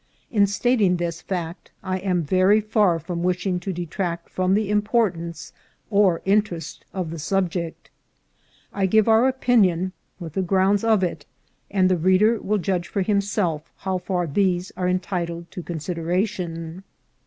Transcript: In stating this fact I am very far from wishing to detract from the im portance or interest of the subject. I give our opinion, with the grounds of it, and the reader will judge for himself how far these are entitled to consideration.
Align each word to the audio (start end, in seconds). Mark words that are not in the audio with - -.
In 0.31 0.47
stating 0.47 0.97
this 0.97 1.21
fact 1.21 1.69
I 1.83 1.99
am 1.99 2.23
very 2.23 2.59
far 2.59 2.97
from 2.97 3.21
wishing 3.21 3.59
to 3.59 3.71
detract 3.71 4.29
from 4.29 4.55
the 4.55 4.71
im 4.71 4.81
portance 4.81 5.51
or 5.91 6.23
interest 6.25 6.83
of 6.91 7.11
the 7.11 7.19
subject. 7.19 7.91
I 8.73 8.87
give 8.87 9.07
our 9.07 9.27
opinion, 9.27 9.91
with 10.19 10.33
the 10.33 10.41
grounds 10.41 10.83
of 10.83 11.03
it, 11.03 11.27
and 11.69 11.87
the 11.87 11.97
reader 11.97 12.39
will 12.39 12.57
judge 12.57 12.87
for 12.87 13.03
himself 13.03 13.71
how 13.77 13.99
far 13.99 14.25
these 14.25 14.71
are 14.75 14.89
entitled 14.89 15.51
to 15.51 15.61
consideration. 15.61 16.83